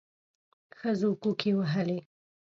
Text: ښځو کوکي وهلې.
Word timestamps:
ښځو 0.77 1.09
کوکي 1.21 1.51
وهلې. 1.57 1.99